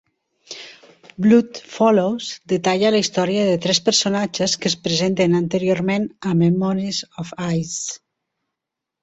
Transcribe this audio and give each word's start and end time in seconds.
"Blood 1.25 1.59
Follows" 1.73 2.29
detalla 2.53 2.91
la 2.95 3.01
història 3.03 3.43
de 3.49 3.59
tres 3.67 3.81
personatges 3.91 4.57
que 4.65 4.69
es 4.71 4.77
presenten 4.89 5.37
anteriorment 5.43 6.09
a 6.31 6.35
"Memories 6.41 7.05
of 7.27 7.37
Ice". 7.61 7.79